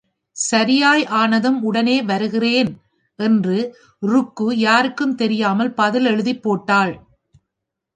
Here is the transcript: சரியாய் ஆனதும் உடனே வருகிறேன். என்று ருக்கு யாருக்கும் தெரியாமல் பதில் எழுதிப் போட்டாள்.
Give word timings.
சரியாய் 0.37 1.05
ஆனதும் 1.05 1.63
உடனே 1.63 2.01
வருகிறேன். 2.01 2.81
என்று 3.19 3.57
ருக்கு 3.99 4.57
யாருக்கும் 4.57 5.15
தெரியாமல் 5.15 5.73
பதில் 5.73 6.05
எழுதிப் 6.05 6.43
போட்டாள். 6.43 6.93